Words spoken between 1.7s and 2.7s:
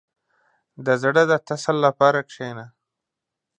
لپاره کښېنه.